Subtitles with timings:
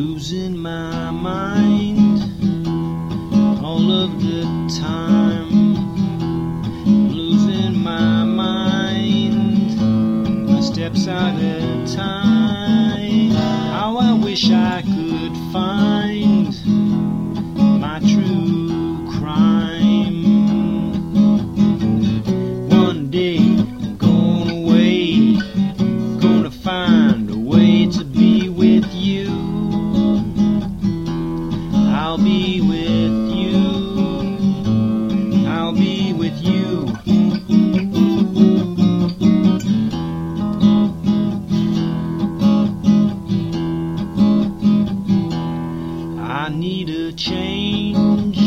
[0.00, 2.22] losing my mind
[3.62, 4.42] all of the
[4.80, 5.50] time.
[7.12, 9.76] Losing my mind,
[10.48, 13.30] my steps out of time.
[13.76, 15.99] How I wish I could find
[46.50, 48.38] need a change.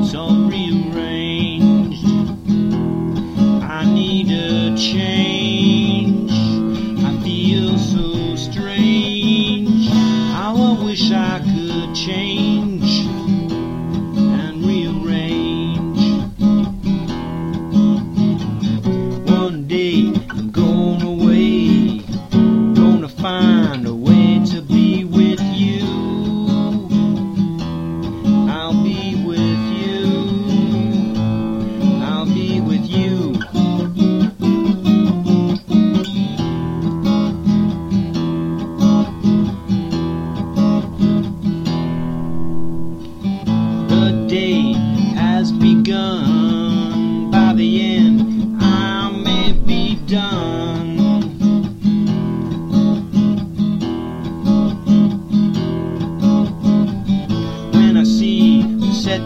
[0.00, 2.04] It's all rearranged.
[3.62, 6.30] I need a change.
[7.04, 9.88] I feel so strange.
[10.32, 13.11] How I wish I could change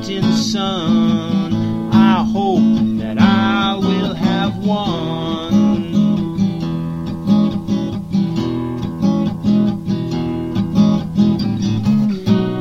[0.03, 1.55] setting sun,
[1.93, 5.93] I hope that I will have one.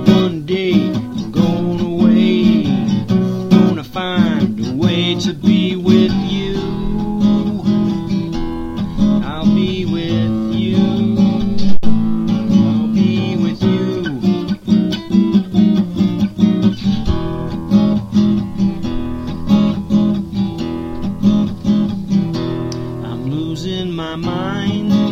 [0.05, 2.63] One day I'm going away,
[3.49, 6.04] gonna find a way to be with
[23.55, 25.04] Losing my mind.